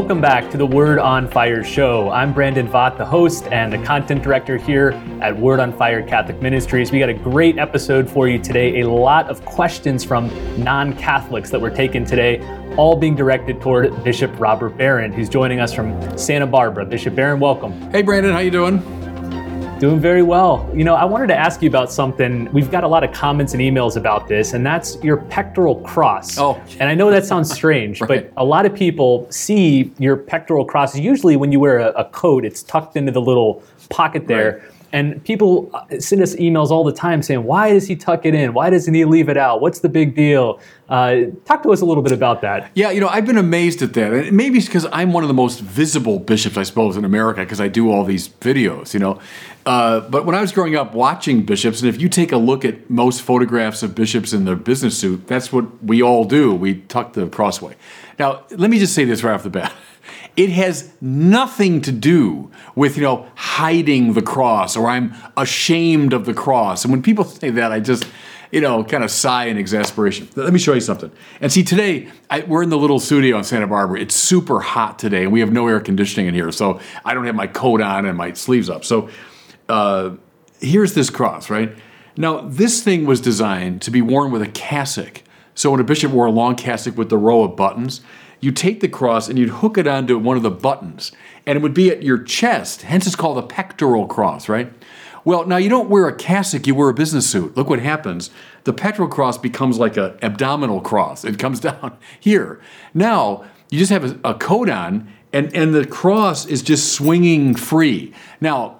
[0.00, 2.08] Welcome back to the Word on Fire show.
[2.08, 6.40] I'm Brandon Vogt, the host and the content director here at Word on Fire Catholic
[6.40, 6.90] Ministries.
[6.90, 8.80] We got a great episode for you today.
[8.80, 10.30] A lot of questions from
[10.64, 12.40] non Catholics that were taken today,
[12.78, 16.86] all being directed toward Bishop Robert Barron, who's joining us from Santa Barbara.
[16.86, 17.78] Bishop Barron, welcome.
[17.90, 18.99] Hey, Brandon, how you doing?
[19.80, 20.68] Doing very well.
[20.74, 22.52] You know, I wanted to ask you about something.
[22.52, 26.36] We've got a lot of comments and emails about this, and that's your pectoral cross.
[26.38, 26.60] Oh.
[26.78, 28.30] And I know that sounds strange, Right.
[28.30, 30.94] but a lot of people see your pectoral cross.
[30.98, 34.58] Usually, when you wear a, a coat, it's tucked into the little pocket there.
[34.58, 34.70] Right.
[34.92, 38.34] And people uh, send us emails all the time saying, why does he tuck it
[38.34, 38.52] in?
[38.54, 39.60] Why doesn't he leave it out?
[39.60, 40.58] What's the big deal?
[40.88, 42.72] Uh, talk to us a little bit about that.
[42.74, 44.12] Yeah, you know, I've been amazed at that.
[44.12, 47.40] And maybe it's because I'm one of the most visible bishops, I suppose, in America
[47.42, 49.20] because I do all these videos, you know.
[49.70, 52.64] Uh, but when I was growing up watching bishops, and if you take a look
[52.64, 56.52] at most photographs of bishops in their business suit, that's what we all do.
[56.52, 57.76] We tuck the crossway.
[58.18, 59.72] Now, let me just say this right off the bat.
[60.36, 66.24] It has nothing to do with, you know, hiding the cross or I'm ashamed of
[66.24, 66.84] the cross.
[66.84, 68.06] And when people say that, I just,
[68.50, 70.28] you know, kind of sigh in exasperation.
[70.36, 71.10] Let me show you something.
[71.40, 74.00] And see, today I, we're in the little studio in Santa Barbara.
[74.00, 77.26] It's super hot today, and we have no air conditioning in here, so I don't
[77.26, 78.84] have my coat on and my sleeves up.
[78.84, 79.10] So
[79.70, 80.16] uh,
[80.60, 81.72] here's this cross, right?
[82.16, 85.22] Now, this thing was designed to be worn with a cassock.
[85.54, 88.02] So when a bishop wore a long cassock with the row of buttons,
[88.40, 91.12] you take the cross and you'd hook it onto one of the buttons,
[91.46, 92.82] and it would be at your chest.
[92.82, 94.72] Hence, it's called a pectoral cross, right?
[95.24, 97.56] Well, now you don't wear a cassock, you wear a business suit.
[97.56, 98.30] Look what happens.
[98.64, 101.24] The pectoral cross becomes like an abdominal cross.
[101.24, 102.60] It comes down here.
[102.94, 107.54] Now, you just have a, a coat on, and, and the cross is just swinging
[107.54, 108.12] free.
[108.40, 108.79] Now,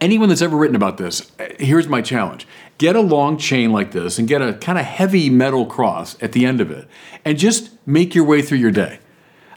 [0.00, 2.46] anyone that's ever written about this, uh, here's my challenge.
[2.78, 6.32] Get a long chain like this and get a kind of heavy metal cross at
[6.32, 6.86] the end of it
[7.24, 8.98] and just make your way through your day.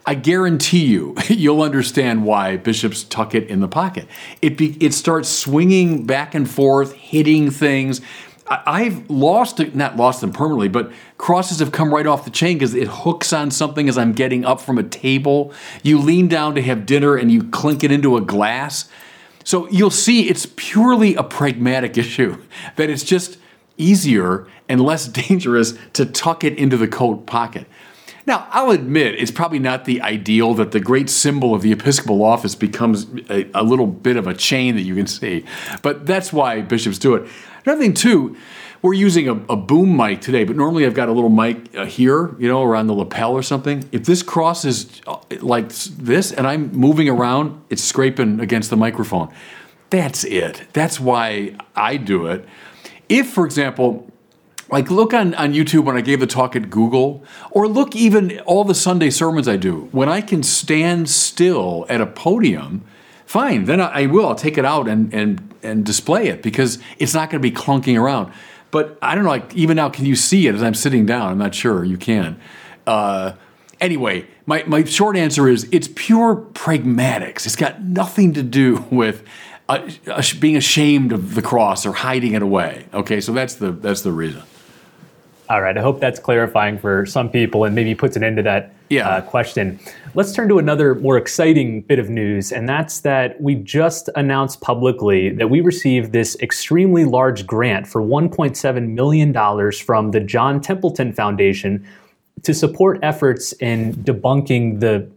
[0.06, 4.08] I guarantee you, you'll understand why bishops tuck it in the pocket.
[4.42, 8.02] It, be, it starts swinging back and forth, hitting things.
[8.48, 12.58] I- I've lost not lost them permanently, but crosses have come right off the chain
[12.58, 15.54] because it hooks on something as I'm getting up from a table.
[15.84, 18.90] You lean down to have dinner and you clink it into a glass.
[19.44, 22.38] So you'll see it's purely a pragmatic issue,
[22.76, 23.38] that it's just
[23.78, 27.66] easier and less dangerous to tuck it into the coat pocket.
[28.26, 32.24] Now, I'll admit it's probably not the ideal that the great symbol of the Episcopal
[32.24, 35.46] office becomes a, a little bit of a chain that you can see,
[35.82, 37.28] but that's why bishops do it.
[37.66, 38.38] Another thing, too,
[38.82, 41.86] we're using a, a boom mic today, but normally I've got a little mic uh,
[41.86, 43.88] here, you know, around the lapel or something.
[43.92, 49.34] If this crosses uh, like this and I'm moving around, it's scraping against the microphone.
[49.90, 50.68] That's it.
[50.74, 52.46] That's why I do it.
[53.10, 54.10] If, for example,
[54.70, 58.40] like look on, on YouTube when I gave the talk at Google, or look even
[58.42, 59.90] all the Sunday sermons I do.
[59.92, 62.84] When I can stand still at a podium,
[63.26, 64.28] fine, then I, I will.
[64.28, 67.56] I'll take it out and, and, and display it because it's not going to be
[67.56, 68.32] clunking around.
[68.72, 71.32] But I don't know, like even now, can you see it as I'm sitting down?
[71.32, 71.84] I'm not sure.
[71.84, 72.40] You can.
[72.86, 73.34] Uh,
[73.80, 77.46] anyway, my, my short answer is it's pure pragmatics.
[77.46, 79.24] It's got nothing to do with
[79.68, 79.88] uh,
[80.40, 82.88] being ashamed of the cross or hiding it away.
[82.94, 84.42] Okay, so that's the that's the reason.
[85.50, 88.44] All right, I hope that's clarifying for some people and maybe puts an end to
[88.44, 89.10] that Yeah.
[89.10, 89.80] uh, question.
[90.14, 94.62] Let's turn to another more exciting bit of news, and that's that we just announced
[94.62, 99.34] publicly that we received this extremely large grant for $1.7 million
[99.72, 101.84] from the John Templeton Foundation
[102.44, 105.08] to support efforts in debunking the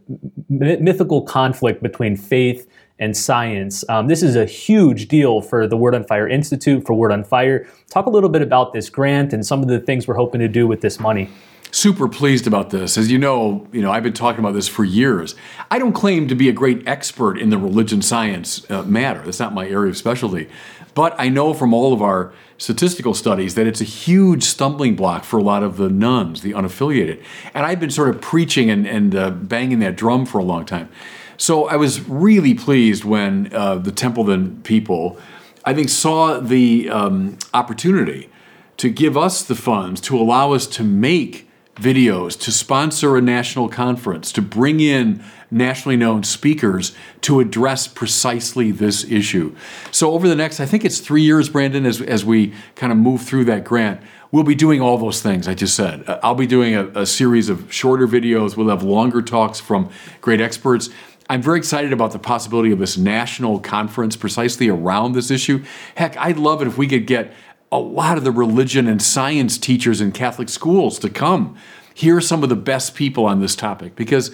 [0.49, 2.67] my- mythical conflict between faith
[3.03, 3.83] and science.
[3.89, 7.23] Um, this is a huge deal for the Word on Fire Institute, for Word on
[7.23, 7.67] Fire.
[7.89, 10.47] Talk a little bit about this grant and some of the things we're hoping to
[10.47, 11.27] do with this money.
[11.73, 12.97] super pleased about this.
[12.97, 15.35] As you know, you know I've been talking about this for years.
[15.71, 19.21] I don't claim to be a great expert in the religion science uh, matter.
[19.21, 20.47] That's not my area of specialty.
[20.93, 25.23] But I know from all of our statistical studies that it's a huge stumbling block
[25.23, 27.21] for a lot of the nones, the unaffiliated.
[27.53, 30.65] And I've been sort of preaching and, and uh, banging that drum for a long
[30.65, 30.89] time.
[31.37, 35.17] So I was really pleased when uh, the Templeton people,
[35.65, 38.29] I think, saw the um, opportunity
[38.77, 43.67] to give us the funds to allow us to make videos, to sponsor a national
[43.67, 49.55] conference, to bring in nationally known speakers to address precisely this issue.
[49.91, 52.97] So, over the next, I think it's three years, Brandon, as, as we kind of
[52.97, 54.01] move through that grant,
[54.31, 56.07] we'll be doing all those things I just said.
[56.07, 59.89] Uh, I'll be doing a, a series of shorter videos, we'll have longer talks from
[60.21, 60.89] great experts.
[61.29, 65.63] I'm very excited about the possibility of this national conference precisely around this issue.
[65.95, 67.33] Heck, I'd love it if we could get
[67.71, 71.57] a lot of the religion and science teachers in Catholic schools to come.
[71.93, 74.31] Here are some of the best people on this topic because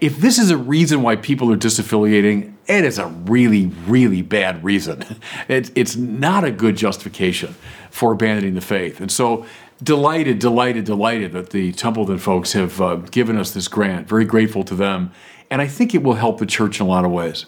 [0.00, 4.64] if this is a reason why people are disaffiliating, it is a really, really bad
[4.64, 5.04] reason.
[5.48, 7.54] It, it's not a good justification
[7.90, 9.00] for abandoning the faith.
[9.00, 9.46] And so,
[9.80, 14.08] delighted, delighted, delighted that the Templeton folks have uh, given us this grant.
[14.08, 15.12] Very grateful to them.
[15.50, 17.46] And I think it will help the church in a lot of ways.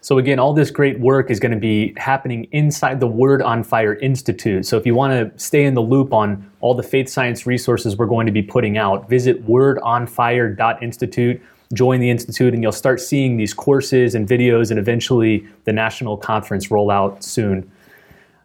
[0.00, 3.62] So, again, all this great work is going to be happening inside the Word on
[3.64, 4.64] Fire Institute.
[4.64, 7.96] So, if you want to stay in the loop on all the faith science resources
[7.96, 11.42] we're going to be putting out, visit wordonfire.institute,
[11.74, 16.16] join the Institute, and you'll start seeing these courses and videos and eventually the national
[16.16, 17.70] conference roll out soon.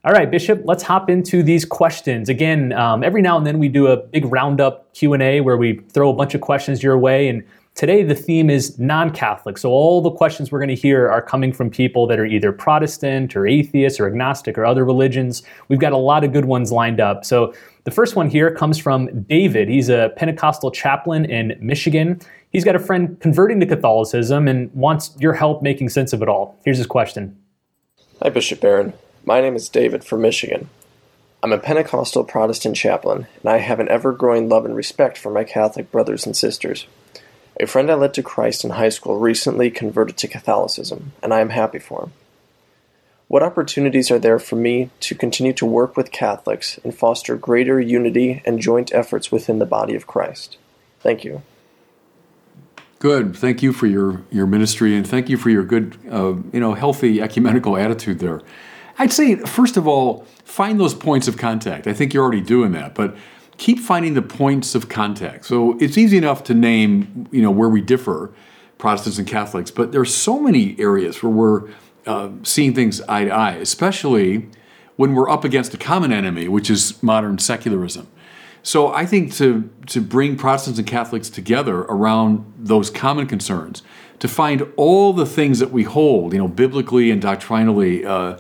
[0.06, 2.28] All right, Bishop, let's hop into these questions.
[2.28, 6.10] Again, um, every now and then we do a big roundup Q&A where we throw
[6.10, 7.42] a bunch of questions your way and
[7.76, 9.58] Today, the theme is non Catholic.
[9.58, 12.52] So, all the questions we're going to hear are coming from people that are either
[12.52, 15.42] Protestant or atheist or agnostic or other religions.
[15.70, 17.26] We've got a lot of good ones lined up.
[17.26, 17.52] So,
[17.86, 19.70] the first one here comes from David.
[19.70, 22.22] He's a Pentecostal chaplain in Michigan.
[22.52, 26.30] He's got a friend converting to Catholicism and wants your help making sense of it
[26.30, 26.56] all.
[26.64, 27.36] Here's his question
[28.22, 28.94] Hi, Bishop Barron.
[29.26, 30.70] My name is David from Michigan.
[31.42, 35.32] I'm a Pentecostal Protestant chaplain, and I have an ever growing love and respect for
[35.32, 36.86] my Catholic brothers and sisters.
[37.60, 41.40] A friend I led to Christ in high school recently converted to Catholicism, and I
[41.40, 42.14] am happy for him.
[43.28, 47.80] What opportunities are there for me to continue to work with Catholics and foster greater
[47.80, 50.58] unity and joint efforts within the body of Christ?
[51.00, 51.42] Thank you.
[53.00, 53.36] Good.
[53.36, 56.74] Thank you for your, your ministry and thank you for your good, uh, you know,
[56.74, 58.42] healthy ecumenical attitude there.
[58.98, 61.88] I'd say, first of all, find those points of contact.
[61.88, 63.16] I think you're already doing that, but
[63.58, 65.46] keep finding the points of contact.
[65.46, 68.34] So it's easy enough to name, you know, where we differ,
[68.78, 71.70] Protestants and Catholics, but there are so many areas where we're
[72.06, 74.50] uh, seeing things eye to eye, especially
[74.96, 78.08] when we're up against a common enemy, which is modern secularism.
[78.62, 83.84] So I think to to bring Protestants and Catholics together around those common concerns,
[84.20, 88.38] to find all the things that we hold, you know, biblically and doctrinally uh,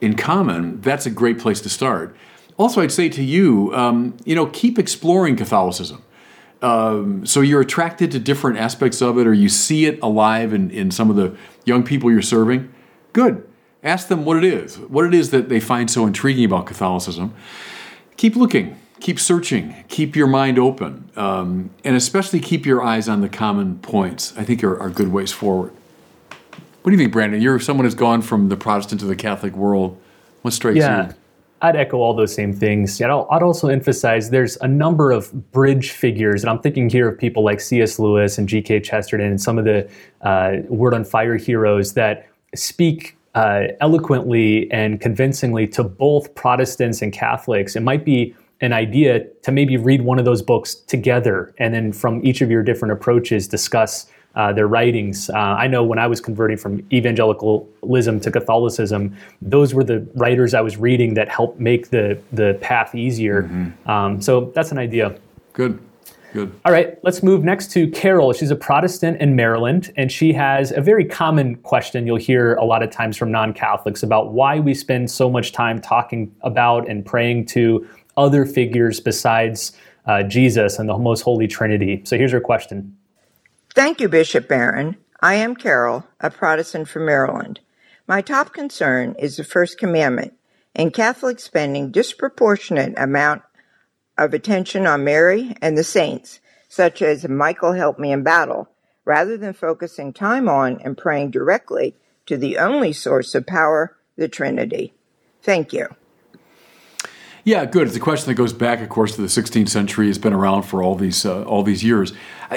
[0.00, 2.16] in common, that's a great place to start
[2.56, 6.02] also, I'd say to you, um, you know, keep exploring Catholicism.
[6.62, 10.70] Um, so you're attracted to different aspects of it, or you see it alive in,
[10.70, 12.72] in some of the young people you're serving.
[13.12, 13.46] Good.
[13.82, 17.34] Ask them what it is, what it is that they find so intriguing about Catholicism.
[18.16, 23.20] Keep looking, keep searching, keep your mind open, um, and especially keep your eyes on
[23.20, 24.32] the common points.
[24.38, 25.72] I think are, are good ways forward.
[26.50, 27.42] What do you think, Brandon?
[27.42, 30.00] You're someone who's gone from the Protestant to the Catholic world.
[30.42, 31.08] What strikes yeah.
[31.08, 31.14] you?
[31.64, 33.00] I'd echo all those same things.
[33.00, 37.18] Yet I'd also emphasize there's a number of bridge figures, and I'm thinking here of
[37.18, 37.98] people like C.S.
[37.98, 38.80] Lewis and G.K.
[38.80, 39.88] Chesterton and some of the
[40.20, 47.14] uh, Word on Fire heroes that speak uh, eloquently and convincingly to both Protestants and
[47.14, 47.76] Catholics.
[47.76, 51.92] It might be an idea to maybe read one of those books together and then
[51.92, 55.30] from each of your different approaches discuss uh, their writings.
[55.30, 60.54] Uh, I know when I was converting from evangelicalism to Catholicism, those were the writers
[60.54, 63.44] I was reading that helped make the the path easier.
[63.44, 63.90] Mm-hmm.
[63.90, 65.16] Um, so that's an idea.
[65.52, 65.78] Good.
[66.32, 66.52] Good.
[66.64, 68.32] All right, let's move next to Carol.
[68.32, 72.64] She's a Protestant in Maryland, and she has a very common question you'll hear a
[72.64, 76.88] lot of times from non Catholics about why we spend so much time talking about
[76.88, 82.02] and praying to other figures besides uh, Jesus and the most holy Trinity.
[82.04, 82.96] So here's her question
[83.74, 84.98] Thank you, Bishop Barron.
[85.20, 87.58] I am Carol, a Protestant from Maryland.
[88.06, 90.34] My top concern is the First Commandment
[90.76, 93.42] and Catholics spending disproportionate amount
[94.16, 96.38] of attention on Mary and the saints,
[96.68, 98.68] such as Michael help me in battle,
[99.04, 104.28] rather than focusing time on and praying directly to the only source of power, the
[104.28, 104.94] Trinity.
[105.42, 105.88] Thank you.
[107.46, 107.86] Yeah, good.
[107.86, 110.08] It's a question that goes back, of course, to the 16th century.
[110.08, 112.14] It's been around for all these uh, all these years.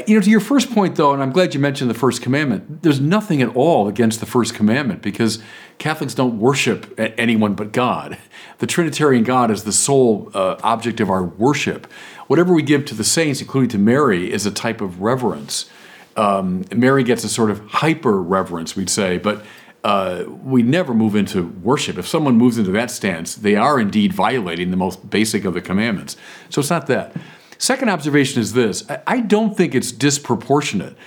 [0.08, 2.84] You know, to your first point, though, and I'm glad you mentioned the first commandment.
[2.84, 5.40] There's nothing at all against the first commandment because
[5.78, 8.18] Catholics don't worship anyone but God.
[8.60, 11.92] The Trinitarian God is the sole uh, object of our worship.
[12.28, 15.70] Whatever we give to the saints, including to Mary, is a type of reverence.
[16.16, 19.46] Um, Mary gets a sort of hyper reverence, we'd say, but
[19.88, 21.98] uh, we never move into worship.
[21.98, 25.62] If someone moves into that stance, they are indeed violating the most basic of the
[25.62, 26.18] commandments.
[26.50, 27.16] So it's not that.
[27.58, 30.98] Second observation is this I don't think it's disproportionate.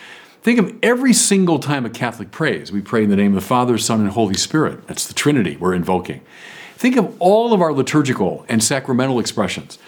[0.41, 2.73] Think of every single time a Catholic prays.
[2.73, 4.87] We pray in the name of the Father, Son, and Holy Spirit.
[4.87, 6.23] That's the Trinity we're invoking.
[6.77, 9.79] Think of all of our liturgical and sacramental expressions.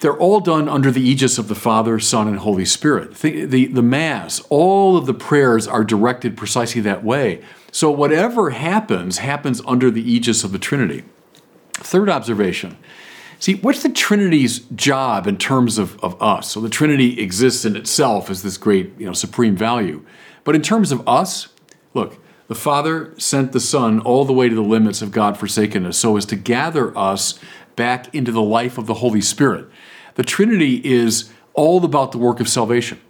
[0.00, 3.16] They're all done under the aegis of the Father, Son, and Holy Spirit.
[3.16, 7.42] The, the, the Mass, all of the prayers are directed precisely that way.
[7.70, 11.04] So whatever happens, happens under the aegis of the Trinity.
[11.74, 12.76] Third observation
[13.40, 16.50] See, what's the Trinity's job in terms of, of us?
[16.50, 20.04] So the Trinity exists in itself as this great, you know, supreme value.
[20.44, 21.48] But in terms of us,
[21.94, 25.96] look, the Father sent the Son all the way to the limits of God forsakenness
[25.96, 27.40] so as to gather us
[27.76, 29.66] back into the life of the Holy Spirit.
[30.14, 33.00] The Trinity is all about the work of salvation.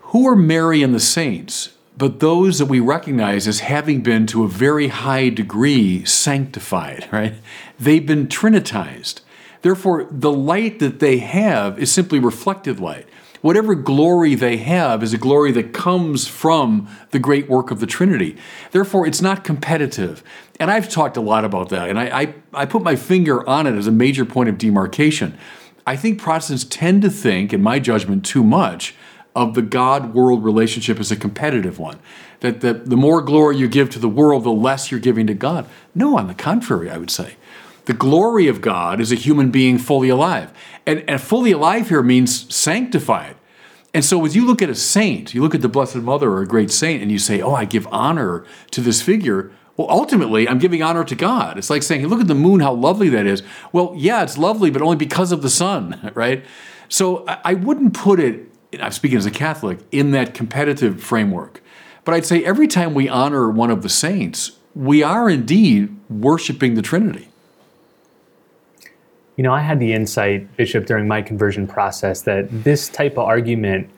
[0.00, 1.74] Who are Mary and the saints?
[1.96, 7.34] But those that we recognize as having been to a very high degree sanctified, right?
[7.78, 9.20] They've been trinitized.
[9.60, 13.06] Therefore, the light that they have is simply reflected light
[13.42, 17.86] whatever glory they have is a glory that comes from the great work of the
[17.86, 18.36] Trinity.
[18.70, 20.24] Therefore, it's not competitive.
[20.58, 23.66] And I've talked a lot about that, and I, I, I put my finger on
[23.66, 25.36] it as a major point of demarcation.
[25.86, 28.94] I think Protestants tend to think, in my judgment, too much
[29.34, 31.98] of the God world relationship as a competitive one.
[32.40, 35.34] That the, the more glory you give to the world, the less you're giving to
[35.34, 35.66] God.
[35.94, 37.36] No, on the contrary, I would say.
[37.86, 40.52] The glory of God is a human being fully alive.
[40.86, 43.36] And, and fully alive here means sanctified.
[43.94, 46.42] And so as you look at a saint, you look at the Blessed Mother or
[46.42, 49.52] a great saint, and you say, Oh, I give honor to this figure.
[49.76, 51.56] Well, ultimately, I'm giving honor to God.
[51.56, 53.42] It's like saying, look at the moon, how lovely that is.
[53.72, 56.44] Well, yeah, it's lovely, but only because of the sun, right?
[56.88, 61.62] So I wouldn't put it, I'm speaking as a Catholic, in that competitive framework.
[62.04, 66.74] But I'd say every time we honor one of the saints, we are indeed worshiping
[66.74, 67.28] the Trinity.
[69.36, 73.20] You know, I had the insight, Bishop, during my conversion process that this type of
[73.20, 73.88] argument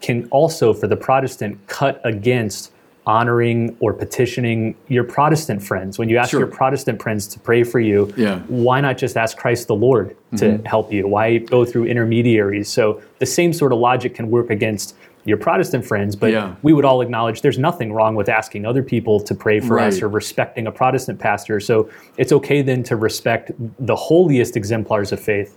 [0.00, 2.72] can also, for the Protestant, cut against
[3.08, 5.98] honoring or petitioning your Protestant friends.
[5.98, 6.40] When you ask sure.
[6.40, 8.40] your Protestant friends to pray for you, yeah.
[8.48, 10.66] why not just ask Christ the Lord to mm-hmm.
[10.66, 11.08] help you?
[11.08, 12.68] Why go through intermediaries?
[12.68, 16.54] So the same sort of logic can work against your Protestant friends, but yeah.
[16.62, 19.88] we would all acknowledge there's nothing wrong with asking other people to pray for right.
[19.88, 21.60] us or respecting a Protestant pastor.
[21.60, 25.56] So it's okay then to respect the holiest exemplars of faith.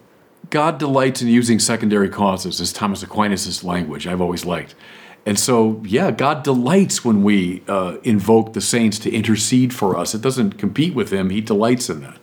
[0.49, 4.73] God delights in using secondary causes, as Thomas Aquinas' language I've always liked.
[5.25, 10.15] And so, yeah, God delights when we uh, invoke the saints to intercede for us.
[10.15, 12.17] It doesn't compete with Him, He delights in that.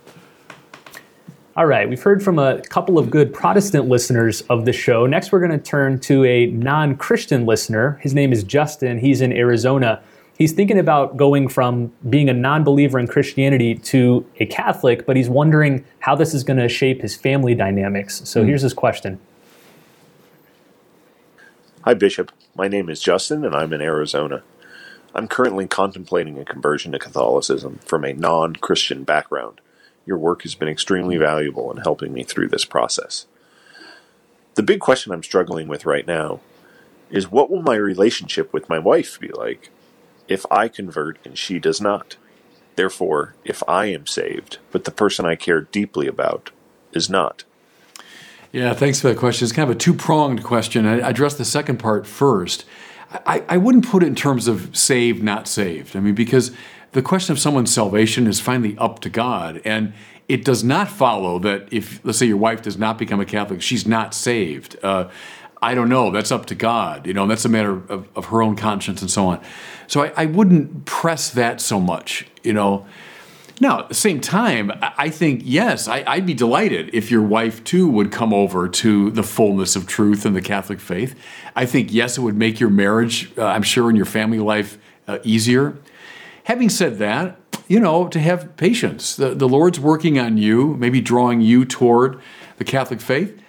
[1.57, 5.07] All right, we've heard from a couple of good Protestant listeners of the show.
[5.07, 7.99] Next, we're going to turn to a non Christian listener.
[8.01, 8.99] His name is Justin.
[8.99, 10.01] He's in Arizona.
[10.37, 15.17] He's thinking about going from being a non believer in Christianity to a Catholic, but
[15.17, 18.23] he's wondering how this is going to shape his family dynamics.
[18.25, 18.47] So mm.
[18.47, 19.19] here's his question
[21.83, 22.33] Hi, Bishop.
[22.57, 24.43] My name is Justin, and I'm in Arizona.
[25.15, 29.61] I'm currently contemplating a conversion to Catholicism from a non Christian background.
[30.05, 33.27] Your work has been extremely valuable in helping me through this process.
[34.57, 36.41] The big question I'm struggling with right now
[37.11, 39.71] is what will my relationship with my wife be like
[40.27, 42.17] if I convert and she does not?
[42.75, 46.51] Therefore, if I am saved, but the person I care deeply about
[46.93, 47.45] is not.
[48.53, 49.45] Yeah, thanks for that question.
[49.45, 50.87] It's kind of a two pronged question.
[50.87, 52.65] I address the second part first.
[53.11, 55.97] I, I wouldn't put it in terms of saved, not saved.
[55.97, 56.53] I mean, because
[56.93, 59.61] the question of someone's salvation is finally up to God.
[59.65, 59.93] And
[60.29, 63.63] it does not follow that if, let's say, your wife does not become a Catholic,
[63.63, 64.77] she's not saved.
[64.83, 65.09] Uh,
[65.61, 66.11] I don't know.
[66.11, 67.07] That's up to God.
[67.07, 69.41] You know, that's a matter of, of her own conscience and so on.
[69.87, 72.87] So I, I, wouldn't press that so much, you know.
[73.61, 77.65] Now, at the same time, I think, yes, I, would be delighted if your wife
[77.65, 81.19] too would come over to the fullness of truth and the Catholic faith.
[81.57, 84.79] I think, yes, it would make your marriage, uh, I'm sure, and your family life
[85.09, 85.77] uh, easier.
[86.45, 89.17] Having said that, you know, to have patience.
[89.17, 92.21] The, the Lord's working on you, maybe drawing you toward
[92.59, 93.41] the Catholic faith.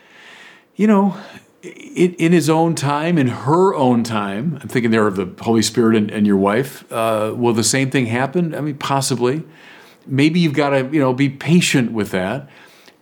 [0.76, 1.18] You know,
[1.62, 5.62] in, in his own time, in her own time, I'm thinking there of the Holy
[5.62, 6.90] Spirit and, and your wife.
[6.92, 8.56] Uh, will the same thing happen?
[8.56, 9.44] I mean, possibly.
[10.06, 12.50] Maybe you've got to, you know, be patient with that.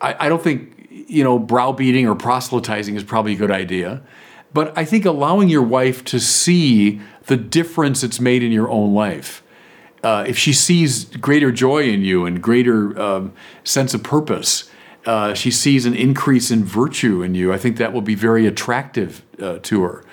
[0.01, 4.01] I, I don't think, you know, browbeating or proselytizing is probably a good idea.
[4.53, 8.93] But I think allowing your wife to see the difference it's made in your own
[8.93, 9.43] life
[10.03, 14.69] uh, if she sees greater joy in you and greater um, sense of purpose,
[15.05, 17.53] uh, she sees an increase in virtue in you.
[17.53, 20.03] I think that will be very attractive uh, to her.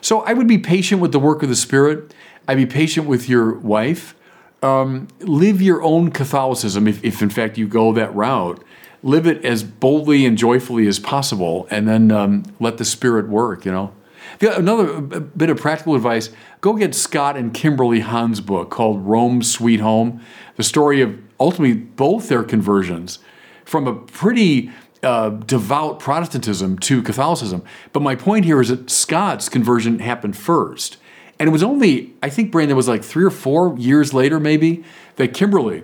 [0.00, 2.14] So I would be patient with the work of the Spirit.
[2.46, 4.14] I'd be patient with your wife.
[4.64, 8.64] Um, live your own Catholicism if, if, in fact, you go that route.
[9.02, 13.66] Live it as boldly and joyfully as possible, and then um, let the Spirit work,
[13.66, 13.92] you know.
[14.40, 16.30] Another bit of practical advice
[16.62, 20.22] go get Scott and Kimberly Hahn's book called Rome Sweet Home,
[20.56, 23.18] the story of ultimately both their conversions
[23.66, 24.70] from a pretty
[25.02, 27.62] uh, devout Protestantism to Catholicism.
[27.92, 30.96] But my point here is that Scott's conversion happened first.
[31.44, 34.82] And it was only, I think, Brandon, was like three or four years later, maybe,
[35.16, 35.82] that Kimberly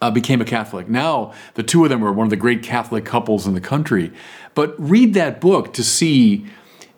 [0.00, 0.88] uh, became a Catholic.
[0.88, 4.10] Now, the two of them are one of the great Catholic couples in the country.
[4.54, 6.46] But read that book to see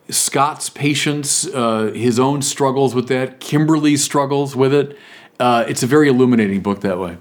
[0.09, 4.97] Scott's patience, uh, his own struggles with that, Kimberly's struggles with it.
[5.41, 7.17] Uh, it's a very illuminating book that way.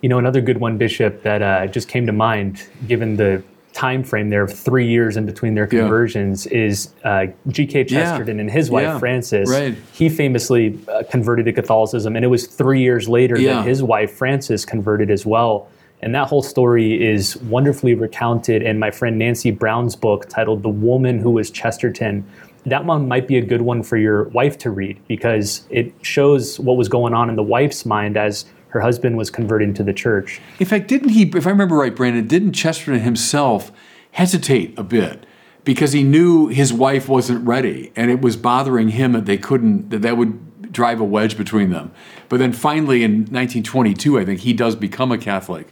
[0.00, 3.44] You know, another good one, Bishop, that uh, just came to mind, given the
[3.84, 6.58] time frame there of three years in between their conversions yeah.
[6.58, 7.84] is uh, G.K.
[7.84, 8.40] Chesterton yeah.
[8.42, 8.98] and his wife yeah.
[8.98, 9.50] Frances.
[9.50, 9.76] Right.
[9.92, 14.12] He famously uh, converted to Catholicism, and it was three years later that his wife
[14.12, 15.68] Frances converted as well.
[16.00, 20.70] And that whole story is wonderfully recounted in my friend Nancy Brown's book titled "The
[20.70, 22.24] Woman Who Was Chesterton."
[22.66, 26.58] That one might be a good one for your wife to read because it shows
[26.58, 29.92] what was going on in the wife's mind as her husband was converting to the
[29.92, 30.40] church.
[30.58, 33.70] In fact, didn't he, if I remember right, Brandon, didn't Chesterton himself
[34.10, 35.24] hesitate a bit
[35.62, 39.90] because he knew his wife wasn't ready and it was bothering him that they couldn't,
[39.90, 41.92] that that would drive a wedge between them.
[42.28, 45.68] But then finally in 1922, I think he does become a Catholic.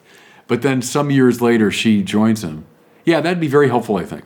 [0.46, 2.66] But then some years later, she joins him.
[3.04, 4.22] Yeah, that'd be very helpful, I think.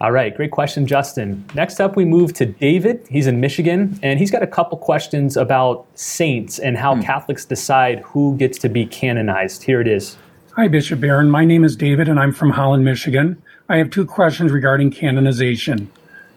[0.00, 1.44] All right, great question, Justin.
[1.54, 3.06] Next up, we move to David.
[3.08, 7.02] He's in Michigan, and he's got a couple questions about saints and how hmm.
[7.02, 9.62] Catholics decide who gets to be canonized.
[9.62, 10.16] Here it is.
[10.56, 11.30] Hi, Bishop Barron.
[11.30, 13.40] My name is David, and I'm from Holland, Michigan.
[13.68, 15.90] I have two questions regarding canonization.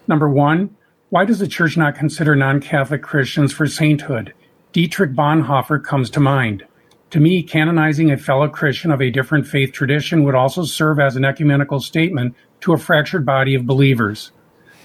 [0.06, 0.74] Number one,
[1.10, 4.34] why does the Church not consider non Catholic Christians for sainthood?
[4.72, 6.64] Dietrich Bonhoeffer comes to mind.
[7.10, 11.16] To me, canonizing a fellow Christian of a different faith tradition would also serve as
[11.16, 14.30] an ecumenical statement to a fractured body of believers.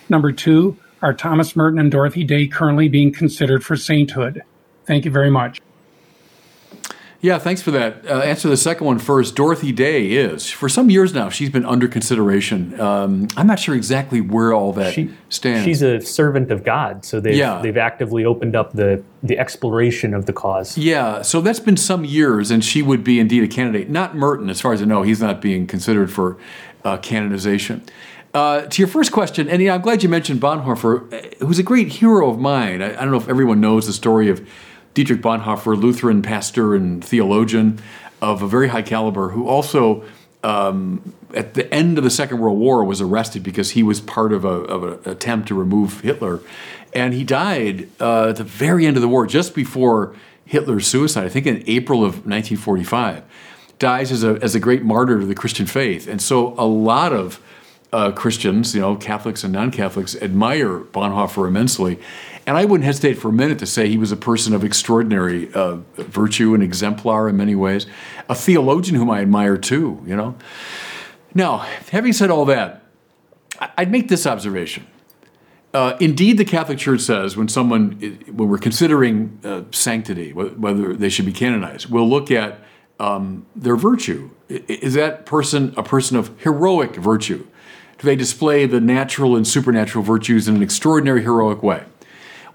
[0.08, 4.42] Number two, are Thomas Merton and Dorothy Day currently being considered for sainthood?
[4.86, 5.60] Thank you very much.
[7.24, 8.06] Yeah, thanks for that.
[8.06, 9.34] Uh, answer the second one first.
[9.34, 10.50] Dorothy Day is.
[10.50, 12.78] For some years now, she's been under consideration.
[12.82, 15.64] Um, I'm not sure exactly where all that she, stands.
[15.64, 17.62] She's a servant of God, so they've, yeah.
[17.62, 20.78] they've actively opened up the, the exploration of the cause.
[20.78, 23.90] Yeah, so that's been some years, and she would be indeed a candidate.
[23.90, 25.04] Not Merton, as far as I know.
[25.04, 26.38] He's not being considered for
[26.84, 27.84] uh, canonization.
[28.34, 31.88] Uh, to your first question, and yeah, I'm glad you mentioned Bonhoeffer, who's a great
[31.88, 32.82] hero of mine.
[32.82, 34.46] I, I, don't know if everyone knows the story of
[34.94, 37.80] Dietrich Bonhoeffer, Lutheran pastor and theologian
[38.22, 40.04] of a very high caliber, who also,
[40.44, 44.32] um, at the end of the Second World War, was arrested because he was part
[44.32, 46.40] of, a, of an attempt to remove Hitler.
[46.94, 51.26] And he died uh, at the very end of the war, just before Hitler's suicide,
[51.26, 53.24] I think in April of 1945
[53.80, 56.08] dies as a, as a great martyr to the Christian faith.
[56.08, 57.42] And so a lot of
[57.94, 62.00] uh, Christians, you know, Catholics and non Catholics, admire Bonhoeffer immensely.
[62.46, 65.54] And I wouldn't hesitate for a minute to say he was a person of extraordinary
[65.54, 67.86] uh, virtue and exemplar in many ways,
[68.28, 70.36] a theologian whom I admire too, you know.
[71.34, 71.60] Now,
[71.92, 72.84] having said all that,
[73.78, 74.88] I'd make this observation.
[75.74, 77.94] Uh, indeed, the Catholic Church says when someone,
[78.32, 82.60] when we're considering uh, sanctity, whether they should be canonized, we'll look at
[83.00, 84.30] um, their virtue?
[84.50, 87.48] Is that person a person of heroic virtue?
[88.04, 91.86] They display the natural and supernatural virtues in an extraordinary heroic way?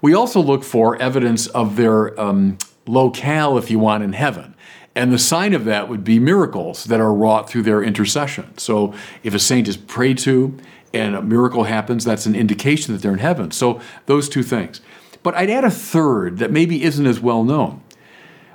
[0.01, 4.55] We also look for evidence of their um, locale, if you want, in heaven.
[4.95, 8.57] And the sign of that would be miracles that are wrought through their intercession.
[8.57, 10.57] So if a saint is prayed to
[10.93, 13.51] and a miracle happens, that's an indication that they're in heaven.
[13.51, 14.81] So those two things.
[15.23, 17.81] But I'd add a third that maybe isn't as well known.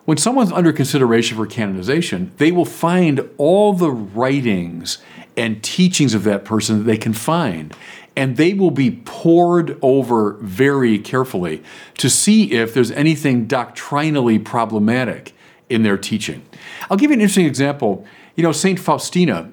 [0.04, 4.98] When someone's under consideration for canonization, they will find all the writings
[5.36, 7.74] and teachings of that person that they can find.
[8.16, 11.62] And they will be pored over very carefully
[11.98, 15.32] to see if there's anything doctrinally problematic
[15.68, 16.44] in their teaching.
[16.88, 18.06] I'll give you an interesting example.
[18.36, 18.78] You know, St.
[18.78, 19.50] Faustina,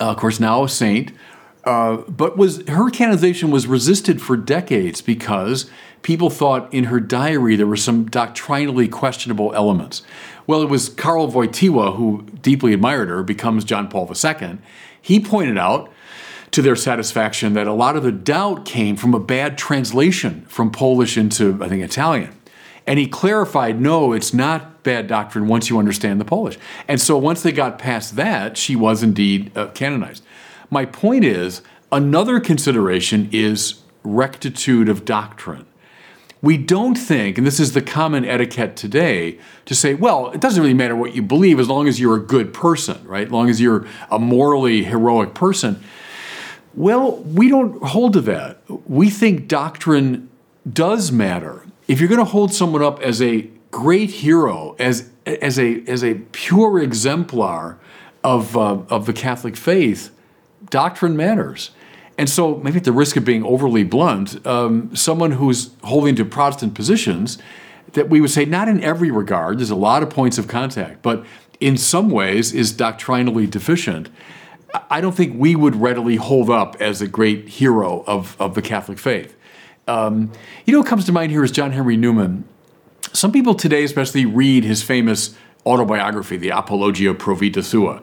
[0.00, 1.12] uh, of course, now a saint,
[1.64, 5.70] uh, but was her canonization was resisted for decades because
[6.02, 10.02] people thought in her diary there were some doctrinally questionable elements.
[10.46, 14.58] Well, it was Karl Wojtyła, who deeply admired her, becomes John Paul II.
[15.02, 15.90] He pointed out
[16.50, 20.70] to their satisfaction that a lot of the doubt came from a bad translation from
[20.70, 22.34] Polish into, I think, Italian.
[22.86, 26.58] And he clarified no, it's not bad doctrine once you understand the Polish.
[26.88, 30.24] And so once they got past that, she was indeed uh, canonized.
[30.70, 35.66] My point is another consideration is rectitude of doctrine
[36.42, 40.62] we don't think, and this is the common etiquette today, to say, well, it doesn't
[40.62, 43.26] really matter what you believe as long as you're a good person, right?
[43.26, 45.82] As long as you're a morally heroic person.
[46.74, 48.62] Well, we don't hold to that.
[48.88, 50.30] We think doctrine
[50.70, 51.66] does matter.
[51.88, 56.02] If you're going to hold someone up as a great hero, as, as, a, as
[56.02, 57.78] a pure exemplar
[58.24, 60.10] of, uh, of the Catholic faith,
[60.70, 61.70] doctrine matters.
[62.20, 66.24] And so, maybe at the risk of being overly blunt, um, someone who's holding to
[66.26, 67.38] Protestant positions,
[67.94, 71.00] that we would say, not in every regard, there's a lot of points of contact,
[71.00, 71.24] but
[71.60, 74.10] in some ways is doctrinally deficient,
[74.90, 78.60] I don't think we would readily hold up as a great hero of, of the
[78.60, 79.34] Catholic faith.
[79.88, 80.30] Um,
[80.66, 82.44] you know, what comes to mind here is John Henry Newman.
[83.14, 88.02] Some people today, especially, read his famous autobiography, the Apologia Pro Vita Sua.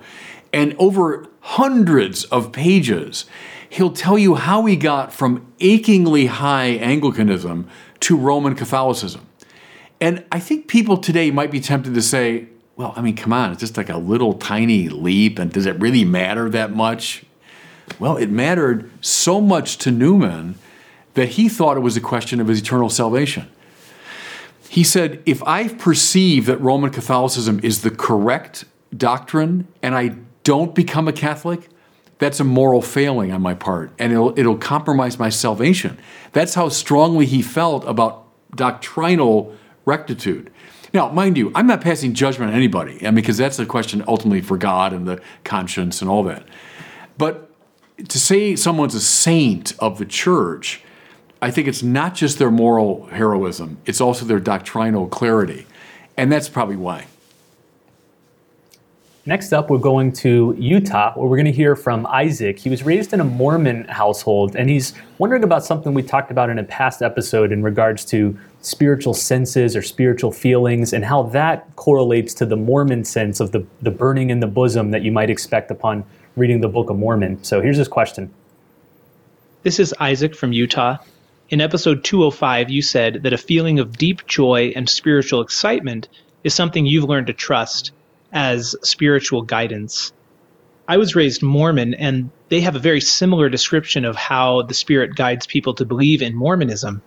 [0.51, 3.25] And over hundreds of pages,
[3.69, 7.67] he'll tell you how he got from achingly high Anglicanism
[8.01, 9.25] to Roman Catholicism.
[9.99, 13.51] And I think people today might be tempted to say, well, I mean, come on,
[13.51, 17.23] it's just like a little tiny leap, and does it really matter that much?
[17.97, 20.56] Well, it mattered so much to Newman
[21.15, 23.49] that he thought it was a question of his eternal salvation.
[24.69, 30.75] He said, if I perceive that Roman Catholicism is the correct doctrine and I don't
[30.75, 31.69] become a Catholic,
[32.19, 35.97] that's a moral failing on my part and it'll, it'll compromise my salvation.
[36.34, 40.51] That's how strongly he felt about doctrinal rectitude.
[40.93, 44.41] Now, mind you, I'm not passing judgment on anybody, and because that's a question ultimately
[44.41, 46.47] for God and the conscience and all that.
[47.17, 47.51] But
[48.08, 50.82] to say someone's a saint of the church,
[51.41, 55.67] I think it's not just their moral heroism, it's also their doctrinal clarity.
[56.15, 57.06] And that's probably why.
[59.27, 62.57] Next up, we're going to Utah, where we're going to hear from Isaac.
[62.57, 66.49] He was raised in a Mormon household, and he's wondering about something we talked about
[66.49, 71.67] in a past episode in regards to spiritual senses or spiritual feelings and how that
[71.75, 75.29] correlates to the Mormon sense of the, the burning in the bosom that you might
[75.29, 76.05] expect upon
[76.37, 77.43] reading the Book of Mormon.
[77.43, 78.33] So here's his question.
[79.63, 80.99] This is Isaac from Utah.
[81.49, 86.07] In episode 205, you said that a feeling of deep joy and spiritual excitement
[86.45, 87.91] is something you've learned to trust
[88.38, 90.13] as spiritual guidance.
[90.88, 95.15] I was raised Mormon, and they have a very similar description of how the Spirit
[95.15, 97.02] guides people to believe in Mormonism.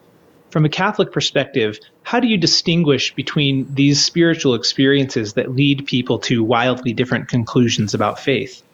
[0.50, 6.18] From a Catholic perspective, how do you distinguish between these spiritual experiences that lead people
[6.18, 8.64] to wildly different conclusions about faith?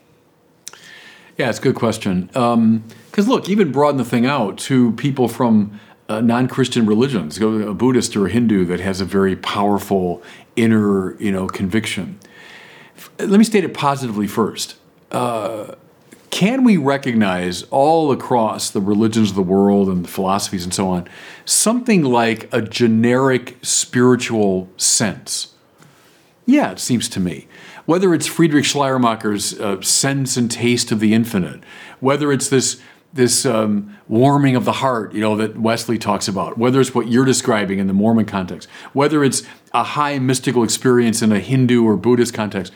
[1.37, 2.25] Yeah, it's a good question.
[2.25, 2.83] Because um,
[3.27, 8.25] look, even broaden the thing out to people from uh, non-Christian religions, a Buddhist or
[8.25, 10.23] a Hindu that has a very powerful
[10.55, 12.17] inner, you know, conviction.
[13.19, 14.75] Let me state it positively first.
[15.11, 15.75] Uh,
[16.29, 20.89] can we recognize all across the religions of the world and the philosophies and so
[20.89, 21.07] on
[21.45, 25.53] something like a generic spiritual sense?
[26.45, 27.47] Yeah, it seems to me.
[27.85, 31.61] Whether it's Friedrich Schleiermacher's uh, sense and taste of the infinite,
[31.99, 32.81] whether it's this
[33.13, 37.07] this um, warming of the heart, you know, that Wesley talks about, whether it's what
[37.07, 39.43] you're describing in the Mormon context, whether it's
[39.73, 42.73] a high mystical experience in a Hindu or Buddhist context,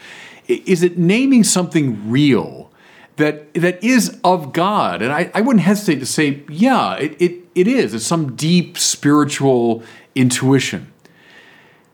[0.48, 2.72] is it naming something real
[3.18, 5.02] that that is of God.
[5.02, 7.94] And I, I wouldn't hesitate to say, yeah, it, it, it is.
[7.94, 9.84] It's some deep spiritual
[10.16, 10.92] intuition.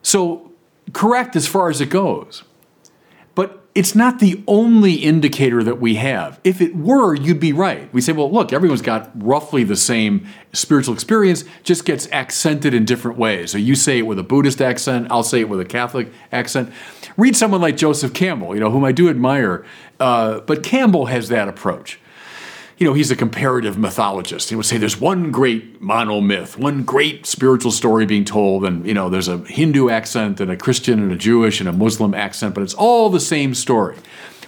[0.02, 0.52] So
[0.94, 2.44] correct as far as it goes.
[3.78, 6.40] It's not the only indicator that we have.
[6.44, 7.94] If it were, you'd be right.
[7.94, 12.86] We say, well, look, everyone's got roughly the same spiritual experience, just gets accented in
[12.86, 13.52] different ways.
[13.52, 16.74] So you say it with a Buddhist accent, I'll say it with a Catholic accent.
[17.18, 19.64] Read someone like Joseph Campbell, you know, whom I do admire,
[20.00, 22.00] uh, but Campbell has that approach.
[22.78, 24.50] You know, he's a comparative mythologist.
[24.50, 28.94] He would say there's one great monomyth, one great spiritual story being told, and you
[28.94, 32.54] know, there's a Hindu accent and a Christian and a Jewish and a Muslim accent,
[32.54, 33.98] but it's all the same story.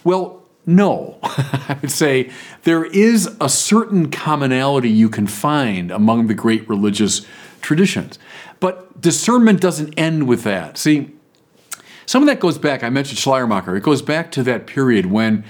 [0.03, 2.29] Well, no, I would say
[2.63, 7.25] there is a certain commonality you can find among the great religious
[7.61, 8.19] traditions.
[8.59, 10.77] But discernment doesn't end with that.
[10.77, 11.11] See,
[12.05, 15.43] some of that goes back, I mentioned Schleiermacher, it goes back to that period when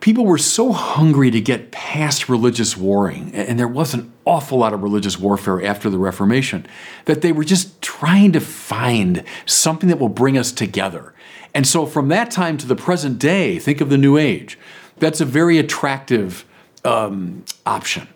[0.00, 4.72] people were so hungry to get past religious warring, and there was an awful lot
[4.72, 6.66] of religious warfare after the Reformation,
[7.06, 11.14] that they were just trying to find something that will bring us together.
[11.54, 14.58] And so from that time to the present day, think of the New Age.
[14.98, 16.44] That's a very attractive
[16.84, 18.08] um, option.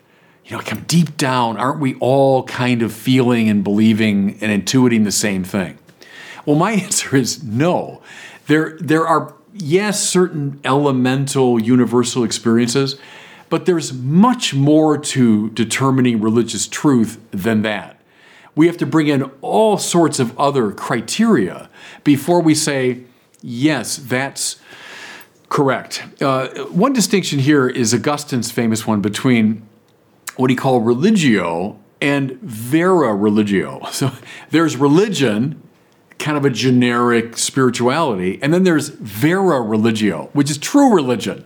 [0.45, 5.05] You know, come deep down, aren't we all kind of feeling and believing and intuiting
[5.05, 5.79] the same thing?
[6.45, 8.03] Well, my answer is no.
[8.47, 12.99] There, there are, yes, certain elemental universal experiences,
[13.49, 18.01] but there's much more to determining religious truth than that.
[18.55, 21.69] We have to bring in all sorts of other criteria
[22.05, 23.03] before we say,
[23.43, 24.61] yes, that's
[25.49, 26.05] correct.
[26.21, 29.67] Uh, one distinction here is Augustine's famous one between
[30.37, 33.81] what he called religio and vera religio.
[33.93, 34.13] So
[34.51, 35.63] there's religion
[36.23, 38.39] kind of a generic spirituality.
[38.43, 41.45] And then there's vera religio, which is true religion.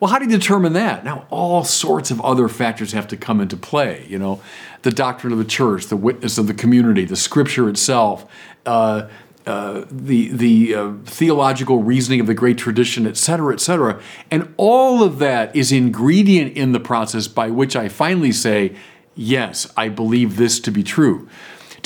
[0.00, 1.02] Well, how do you determine that?
[1.02, 4.06] Now, all sorts of other factors have to come into play.
[4.08, 4.40] You know,
[4.82, 8.24] the doctrine of the church, the witness of the community, the scripture itself,
[8.64, 9.08] uh,
[9.46, 14.52] uh, the the uh, theological reasoning of the great tradition, et cetera, et cetera, and
[14.56, 18.76] all of that is ingredient in the process by which I finally say,
[19.14, 21.28] yes, I believe this to be true.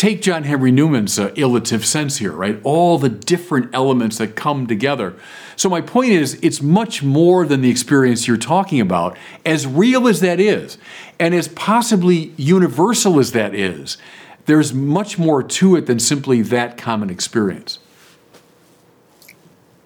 [0.02, 2.58] Take John Henry Newman's uh, illative sense here, right?
[2.64, 5.14] All the different elements that come together.
[5.54, 10.08] So, my point is, it's much more than the experience you're talking about, as real
[10.08, 10.76] as that is,
[11.20, 13.96] and as possibly universal as that is.
[14.46, 17.78] There's much more to it than simply that common experience.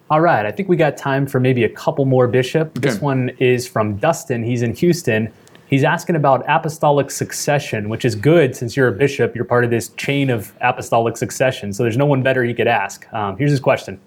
[0.09, 2.69] All right, I think we got time for maybe a couple more, Bishop.
[2.79, 2.89] Okay.
[2.89, 4.43] This one is from Dustin.
[4.45, 5.31] He's in Houston.
[5.69, 9.35] He's asking about apostolic succession, which is good since you're a bishop.
[9.35, 11.73] You're part of this chain of apostolic succession.
[11.73, 13.13] So there's no one better you could ask.
[13.13, 14.01] Um, here's his question.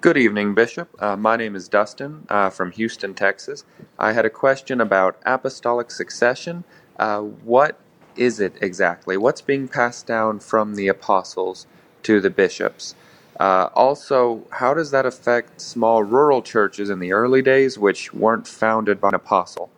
[0.00, 0.88] Good evening, Bishop.
[1.02, 3.64] Uh, my name is Dustin uh, from Houston, Texas.
[3.98, 6.62] I had a question about apostolic succession.
[6.98, 7.80] Uh, what
[8.14, 9.16] is it exactly?
[9.16, 11.66] What's being passed down from the apostles
[12.04, 12.94] to the bishops?
[13.40, 18.46] Uh, also, how does that affect small rural churches in the early days which weren't
[18.46, 19.70] founded by an apostle?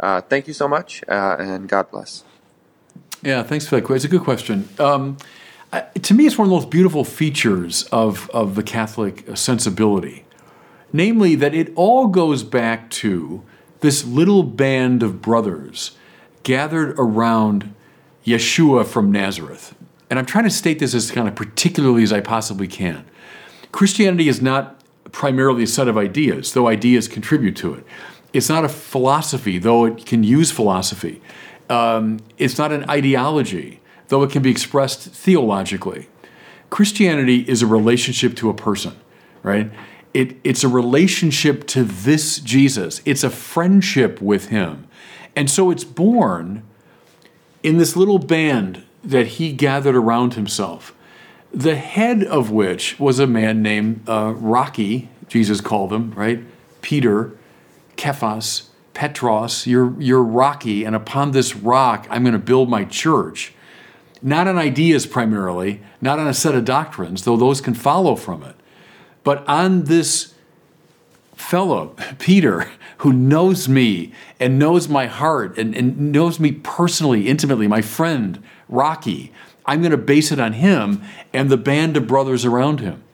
[0.00, 2.24] Uh, thank you so much, uh, and God bless.
[3.22, 3.96] Yeah, thanks for that question.
[3.96, 4.68] It's a good question.
[4.78, 5.16] Um,
[6.02, 10.24] to me, it's one of the most beautiful features of, of the Catholic sensibility,
[10.92, 13.42] namely that it all goes back to
[13.80, 15.96] this little band of brothers
[16.42, 17.74] gathered around
[18.24, 19.74] Yeshua from Nazareth.
[20.10, 23.04] And I'm trying to state this as kind of particularly as I possibly can.
[23.72, 24.80] Christianity is not
[25.12, 27.84] primarily a set of ideas, though ideas contribute to it.
[28.38, 31.20] It's not a philosophy, though it can use philosophy.
[31.68, 36.08] Um, it's not an ideology, though it can be expressed theologically.
[36.70, 38.94] Christianity is a relationship to a person,
[39.42, 39.72] right?
[40.14, 43.02] It, it's a relationship to this Jesus.
[43.04, 44.86] It's a friendship with him.
[45.34, 46.62] And so it's born
[47.64, 50.94] in this little band that he gathered around himself,
[51.52, 56.44] the head of which was a man named uh, Rocky, Jesus called him, right?
[56.82, 57.32] Peter,
[57.98, 63.52] Kephas, Petros, you're, you're rocky, and upon this rock I'm going to build my church.
[64.22, 68.42] Not on ideas primarily, not on a set of doctrines, though those can follow from
[68.42, 68.56] it,
[69.22, 70.34] but on this
[71.34, 77.68] fellow, Peter, who knows me and knows my heart and, and knows me personally, intimately,
[77.68, 79.32] my friend, Rocky.
[79.66, 83.04] I'm going to base it on him and the band of brothers around him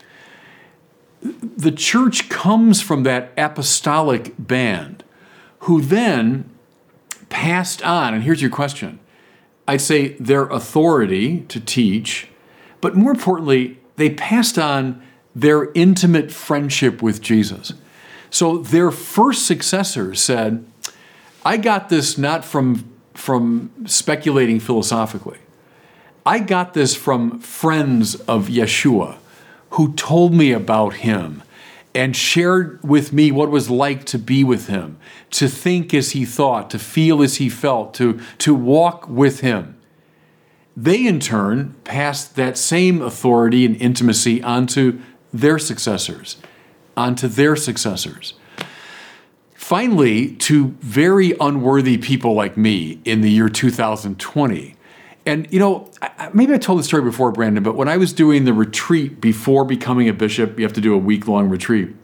[1.25, 5.03] the church comes from that apostolic band
[5.61, 6.51] who then
[7.31, 9.01] passed on, and here's your question
[9.67, 12.29] I'd say their authority to teach,
[12.83, 15.03] but more importantly, they passed on
[15.35, 17.73] their intimate friendship with Jesus.
[18.29, 20.65] So their first successors said,
[21.45, 25.39] I got this not from, from speculating philosophically.
[26.27, 29.19] I got this from friends of Yeshua
[29.75, 31.43] who told me about him
[31.95, 34.97] and shared with me what it was like to be with him,
[35.31, 39.77] to think as he thought, to feel as he felt, to, to walk with him.
[40.77, 45.01] They, in turn, passed that same authority and intimacy onto
[45.33, 46.37] their successors,
[46.97, 48.35] onto their successors.
[49.55, 54.74] Finally, to very unworthy people like me in the year 2020,
[55.27, 55.91] and you know,
[56.33, 59.65] maybe I told the story before, Brandon, but when I was doing the retreat before
[59.65, 61.95] becoming a bishop, you have to do a week long retreat.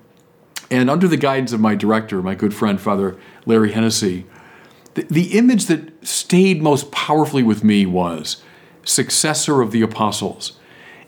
[0.70, 4.24] And under the guidance of my director, my good friend, Father Larry Hennessy,
[4.94, 8.42] the, the image that stayed most powerfully with me was
[8.85, 10.59] successor of the apostles.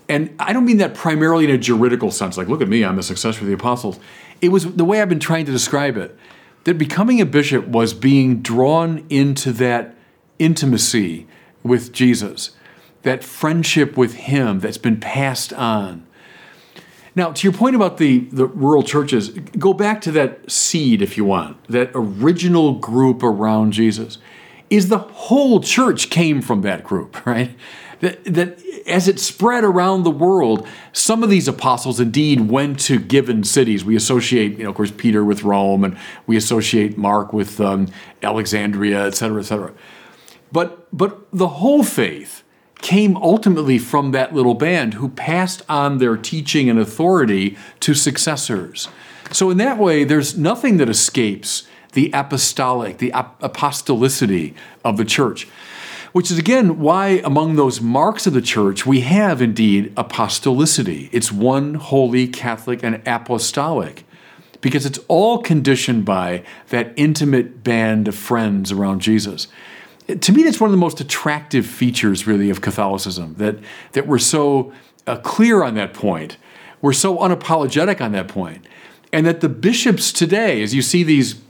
[0.08, 2.98] And I don't mean that primarily in a juridical sense, like, look at me, I'm
[2.98, 3.98] a successor of the apostles.
[4.40, 6.16] It was the way I've been trying to describe it
[6.64, 9.96] that becoming a bishop was being drawn into that
[10.38, 11.26] intimacy
[11.62, 12.52] with Jesus,
[13.02, 16.06] that friendship with Him that's been passed on.
[17.14, 21.16] Now, to your point about the, the rural churches, go back to that seed, if
[21.16, 24.18] you want, that original group around Jesus.
[24.70, 27.54] Is the whole church came from that group, right?
[28.00, 32.98] That, that as it spread around the world, some of these apostles indeed went to
[32.98, 33.84] given cities.
[33.84, 35.96] We associate, you know, of course, Peter with Rome, and
[36.26, 37.88] we associate Mark with um,
[38.22, 39.72] Alexandria, et cetera, et cetera.
[40.52, 42.42] But, but the whole faith
[42.82, 48.88] came ultimately from that little band who passed on their teaching and authority to successors.
[49.30, 55.46] So, in that way, there's nothing that escapes the apostolic, the apostolicity of the church,
[56.12, 61.08] which is again why, among those marks of the church, we have indeed apostolicity.
[61.12, 64.04] It's one holy, Catholic, and apostolic.
[64.62, 69.48] because it's all conditioned by that intimate band of friends around Jesus.
[70.08, 73.58] To me, that's one of the most attractive features, really, of Catholicism that,
[73.92, 74.72] that we're so
[75.06, 76.36] uh, clear on that point.
[76.80, 78.66] We're so unapologetic on that point.
[79.12, 81.40] And that the bishops today, as you see these,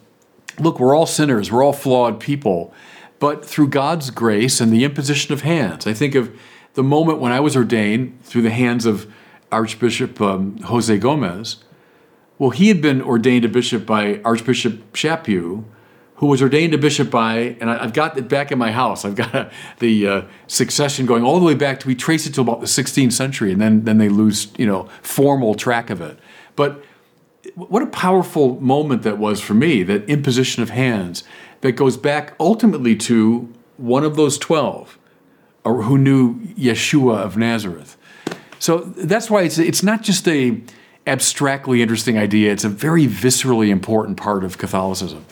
[0.59, 2.75] look, we're all sinners, we're all flawed people,
[3.19, 6.37] but through God's grace and the imposition of hands, I think of
[6.75, 9.11] the moment when I was ordained through the hands of
[9.51, 11.57] Archbishop um, Jose Gomez.
[12.39, 15.65] Well, he had been ordained a bishop by Archbishop Chaput,
[16.17, 19.05] who was ordained a bishop by, and I, have got it back in my house.
[19.05, 22.41] I've got the uh, succession going all the way back to, we trace it to
[22.41, 26.19] about the 16th century, and then, then they lose, you know, formal track of it.
[26.55, 26.85] But
[27.55, 31.25] what a powerful moment that was for me, that imposition of hands
[31.61, 34.99] that goes back ultimately to one of those 12
[35.65, 37.97] or who knew Yeshua of Nazareth.
[38.59, 40.61] So that's why it's, it's not just a
[41.07, 45.25] abstractly interesting idea, it's a very viscerally important part of Catholicism.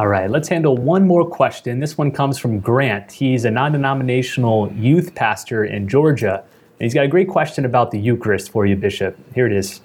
[0.00, 1.80] All right, let's handle one more question.
[1.80, 3.12] This one comes from Grant.
[3.12, 6.38] He's a non denominational youth pastor in Georgia.
[6.38, 9.18] And he's got a great question about the Eucharist for you, Bishop.
[9.34, 9.82] Here it is.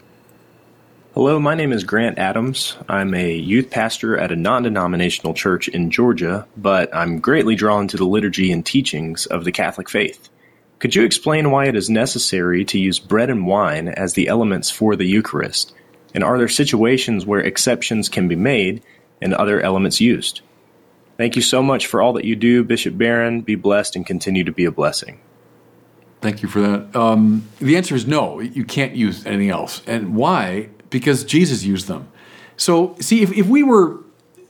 [1.16, 2.78] Hello, my name is Grant Adams.
[2.88, 7.90] I'm a youth pastor at a non denominational church in Georgia, but I'm greatly drawn
[7.90, 10.30] to the liturgy and teachings of the Catholic faith.
[10.80, 14.72] Could you explain why it is necessary to use bread and wine as the elements
[14.72, 15.74] for the Eucharist?
[16.14, 18.82] And are there situations where exceptions can be made
[19.22, 20.42] and other elements used?
[21.18, 23.42] Thank you so much for all that you do, Bishop Barron.
[23.42, 25.20] Be blessed and continue to be a blessing.
[26.22, 26.96] Thank you for that.
[26.96, 29.82] Um, the answer is no, you can't use anything else.
[29.86, 30.70] And why?
[30.96, 32.08] because Jesus used them.
[32.56, 34.00] So, see, if, if we were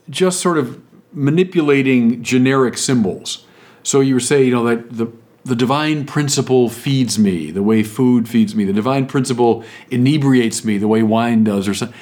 [0.08, 0.80] just sort of
[1.12, 3.44] manipulating generic symbols,
[3.82, 5.06] so you were saying, you know, that the
[5.46, 8.64] the divine principle feeds me the way food feeds me.
[8.64, 11.96] The divine principle inebriates me the way wine does, or something.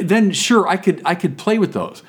[0.00, 2.02] Then sure, I could I could play with those.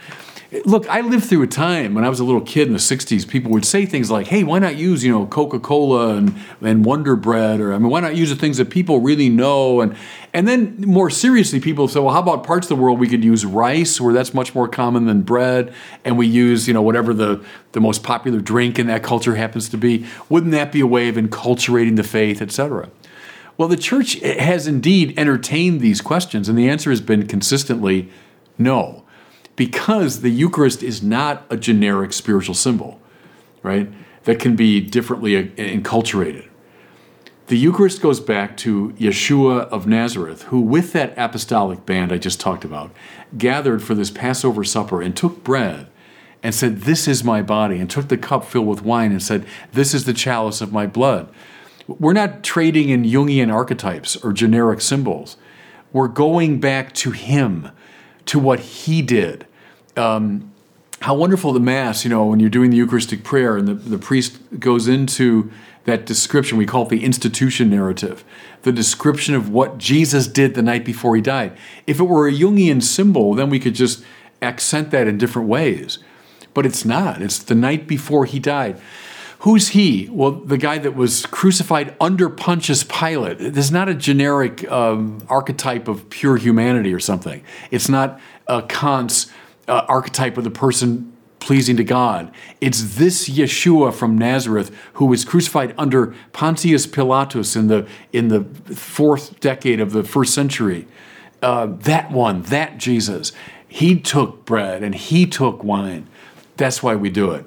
[0.63, 3.27] Look, I lived through a time when I was a little kid in the '60s.
[3.27, 7.15] People would say things like, "Hey, why not use you know Coca-Cola and and Wonder
[7.15, 9.81] Bread?" Or I mean, why not use the things that people really know?
[9.81, 9.95] And
[10.33, 13.23] and then more seriously, people say, "Well, how about parts of the world we could
[13.23, 17.13] use rice, where that's much more common than bread, and we use you know whatever
[17.13, 20.05] the the most popular drink in that culture happens to be?
[20.29, 22.89] Wouldn't that be a way of enculturating the faith, et cetera?
[23.57, 28.09] Well, the church has indeed entertained these questions, and the answer has been consistently
[28.59, 29.04] no
[29.55, 32.99] because the Eucharist is not a generic spiritual symbol,
[33.63, 33.89] right?
[34.23, 36.49] That can be differently enculturated.
[37.47, 42.39] The Eucharist goes back to Yeshua of Nazareth, who, with that apostolic band I just
[42.39, 42.91] talked about,
[43.37, 45.87] gathered for this Passover supper and took bread
[46.41, 49.45] and said, This is my body, and took the cup filled with wine and said,
[49.73, 51.29] This is the chalice of my blood.
[51.87, 55.37] We're not trading in Jungian archetypes or generic symbols.
[55.93, 57.69] We're going back to Him
[58.25, 59.45] to what he did.
[59.95, 60.51] Um,
[61.01, 63.97] how wonderful the Mass, you know, when you're doing the Eucharistic prayer and the, the
[63.97, 65.51] priest goes into
[65.83, 68.23] that description, we call it the institution narrative,
[68.63, 71.55] the description of what Jesus did the night before he died.
[71.85, 74.03] If it were a Jungian symbol, then we could just
[74.41, 75.99] accent that in different ways.
[76.55, 78.81] But it's not, it's the night before he died.
[79.45, 80.09] Who's he?
[80.11, 83.37] Well, the guy that was crucified under Pontius Pilate.
[83.37, 87.43] There's not a generic um, archetype of pure humanity or something.
[87.69, 89.31] It's not uh, Kant's
[89.67, 92.33] uh, archetype of the person pleasing to God.
[92.59, 98.45] It's this Yeshua from Nazareth who was crucified under Pontius Pilatus in the in the
[98.73, 100.87] fourth decade of the first century.
[101.43, 103.31] Uh, that one, that Jesus,
[103.67, 106.07] he took bread and he took wine.
[106.57, 107.45] That's why we do it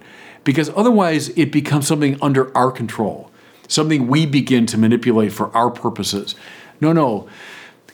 [0.48, 3.30] because otherwise it becomes something under our control,
[3.68, 6.34] something we begin to manipulate for our purposes.
[6.80, 7.28] No, no.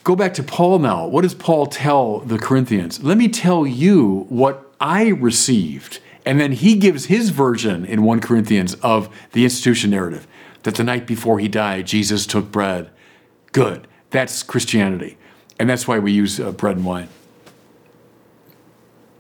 [0.05, 1.05] Go back to Paul now.
[1.05, 3.03] What does Paul tell the Corinthians?
[3.03, 5.99] Let me tell you what I received.
[6.25, 10.29] And then he gives his version in 1 Corinthians of the institution narrative
[10.63, 12.89] that the night before he died, Jesus took bread.
[13.51, 13.89] Good.
[14.11, 15.19] That's Christianity.
[15.59, 17.09] And that's why we use uh, bread and wine.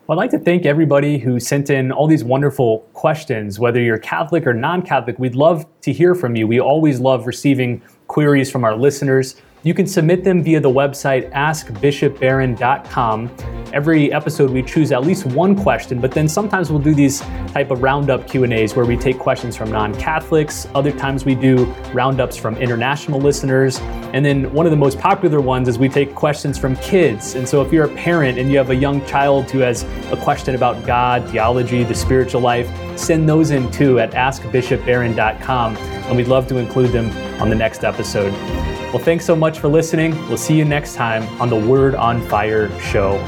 [0.06, 3.58] Well, I'd like to thank everybody who sent in all these wonderful questions.
[3.58, 6.46] Whether you're Catholic or non Catholic, we'd love to hear from you.
[6.46, 9.37] We always love receiving queries from our listeners.
[9.65, 13.31] You can submit them via the website askbishopbarron.com.
[13.73, 17.71] Every episode we choose at least one question, but then sometimes we'll do these type
[17.71, 20.69] of roundup Q&As where we take questions from non-Catholics.
[20.75, 23.81] Other times we do roundups from international listeners.
[24.12, 27.35] And then one of the most popular ones is we take questions from kids.
[27.35, 30.19] And so if you're a parent and you have a young child who has a
[30.19, 36.29] question about God, theology, the spiritual life, send those in too at askbishopbarron.com and we'd
[36.29, 37.10] love to include them
[37.40, 38.35] on the next episode.
[38.94, 40.12] Well, thanks so much for listening.
[40.28, 43.18] We'll see you next time on the Word on Fire show.